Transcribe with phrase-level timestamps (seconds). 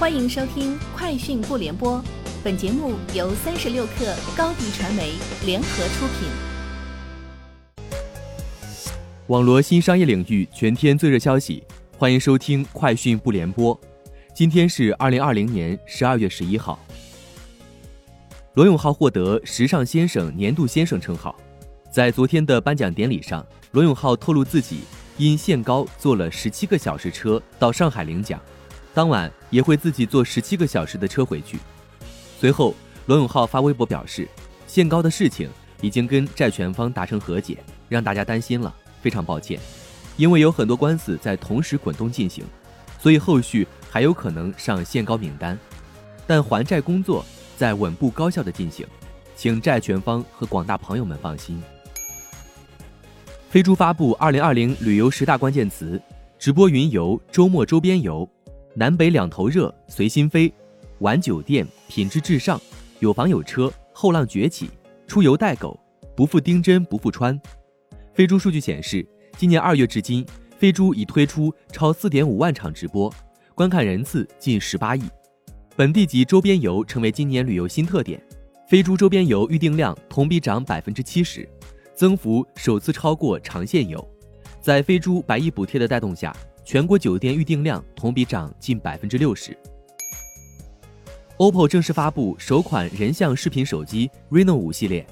[0.00, 1.98] 欢迎收听《快讯不联播》，
[2.42, 5.12] 本节目由三十六克高低传媒
[5.44, 6.26] 联合出品。
[9.26, 11.62] 网罗新商业领域全天最热消息，
[11.98, 13.76] 欢迎收听《快讯不联播》。
[14.34, 16.80] 今天是二零二零年十二月十一号。
[18.54, 21.36] 罗永浩获得“时尚先生”年度先生称号。
[21.92, 24.80] 在昨天的颁奖典礼上，罗永浩透露自己
[25.18, 28.40] 因限高坐了十七个小时车到上海领奖。
[28.92, 31.58] 当晚也会自己坐十七个小时的车回去。
[32.38, 32.74] 随后，
[33.06, 34.28] 罗永浩发微博表示，
[34.66, 35.48] 限高的事情
[35.80, 37.58] 已经跟债权方达成和解，
[37.88, 39.60] 让大家担心了，非常抱歉。
[40.16, 42.44] 因为有很多官司在同时滚动进行，
[42.98, 45.58] 所以后续还有可能上限高名单。
[46.26, 47.24] 但还债工作
[47.56, 48.86] 在稳步高效的进行，
[49.36, 51.62] 请债权方和广大朋友们放心。
[53.48, 56.00] 飞猪发布二零二零旅游十大关键词：
[56.38, 58.28] 直播云游、周末周边游。
[58.74, 60.52] 南北两头热，随心飞，
[61.00, 62.60] 玩酒店，品质至上，
[63.00, 64.70] 有房有车，后浪崛起，
[65.08, 65.78] 出游带狗，
[66.16, 67.38] 不负丁真不负川。
[68.14, 69.04] 飞猪数据显示，
[69.36, 70.24] 今年二月至今，
[70.56, 73.12] 飞猪已推出超四点五万场直播，
[73.56, 75.02] 观看人次近十八亿。
[75.74, 78.22] 本地及周边游成为今年旅游新特点，
[78.68, 81.48] 飞猪周边游预订量同比涨百分之七十，
[81.94, 84.06] 增幅首次超过长线游。
[84.60, 86.32] 在飞猪百亿补贴的带动下。
[86.72, 89.58] 全国酒店预订量同比涨近百分之六十。
[91.36, 95.04] OPPO 正式发布首款人像视频手机 Reno 五系列，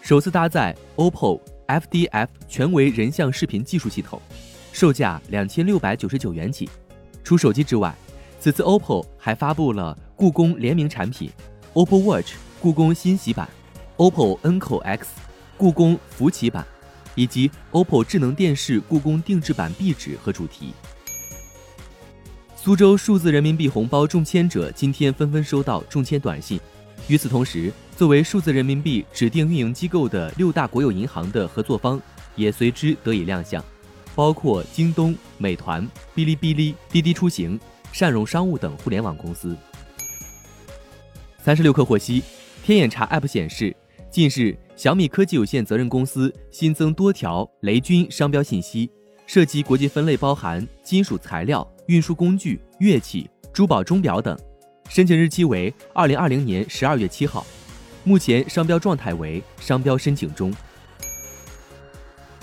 [0.00, 4.18] 首次搭载 OPPO FDF 全维人像视频技术系统，
[4.72, 6.66] 售价两千六百九十九元起。
[7.22, 7.94] 除手机之外，
[8.40, 11.30] 此次 OPPO 还发布了故宫联名产品
[11.74, 13.46] OPPO Watch 故宫新洗版、
[13.98, 15.08] OPPO Enco X
[15.58, 16.66] 故宫福奇版。
[17.16, 20.72] 以及 OPPO 智能电视故宫定制版壁纸和主题。
[22.54, 26.60] 苏州数字人民币红包中签者今天纷纷收到中签短信。
[27.08, 32.00] 与此同时，作为数字人民币指定运营机构的六大国有银行的合作方
[32.34, 33.64] 也随之得以亮相，
[34.14, 37.58] 包括京东、美团、哔哩哔哩、滴滴出行、
[37.92, 39.56] 善融商务等互联网公司。
[41.40, 42.24] 三十六氪获悉，
[42.64, 43.74] 天眼查 App 显示，
[44.10, 44.58] 近日。
[44.76, 48.90] 小米科技有限责任公司新增多条雷军商标信息，
[49.26, 54.38] 涉及国际分类包含金属材料、运输工具、乐器、珠宝钟表等，
[54.90, 57.46] 申请日期为二零二零年十二月七号，
[58.04, 60.52] 目前商标状态为商标申请中。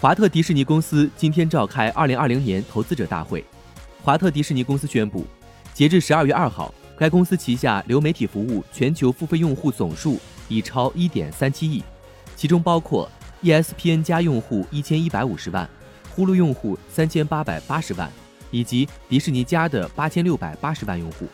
[0.01, 3.45] 华特迪士尼公司今天召开二零二零年投资者大会，
[4.01, 5.23] 华特迪士尼公司宣布，
[5.71, 11.83] 截至十二月二号，该公司旗下流媒体服务全球付费用户总数已超一点三七亿。
[12.35, 13.09] 其中包括
[13.41, 15.69] ESPN 加用户一千一百五十万，
[16.09, 18.11] 呼噜用户三千八百八十万，
[18.51, 21.27] 以及迪士尼加的八千六百八十万用户。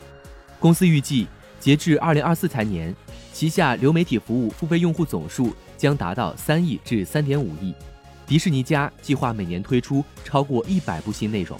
[0.60, 1.28] 公司预计，
[1.60, 2.96] 截至二零二四财年，
[3.34, 7.74] 旗下流媒体服务付费用户总数将达到三亿至三点五亿。
[8.26, 11.60] 迪士尼加计划每年推出超过一百部新内容。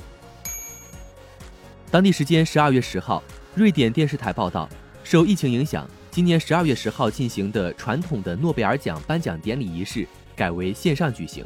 [1.90, 3.24] 当地时间十二月十号，
[3.56, 4.70] 瑞典电视台报道，
[5.04, 5.90] 受疫情影响。
[6.20, 11.46] 今年十二月十号进行的传统的诺贝尔奖颁奖典礼仪式改为线上举行。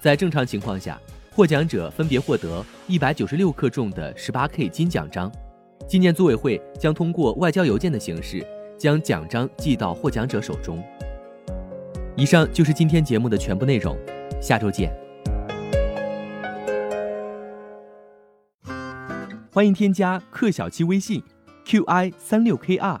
[0.00, 0.96] 在正常情况下，
[1.32, 5.28] 获奖者分别获得一百九十六克重的十八 K 金奖章。
[5.88, 8.46] 今年组委会将通过外交邮件的形式
[8.78, 10.80] 将奖章寄到获奖者手中。
[12.14, 13.98] 以上就是今天节目的全部内容，
[14.40, 14.96] 下周见。
[19.50, 21.20] 欢迎添加克小七微信
[21.64, 23.00] ，qi 三六 kr。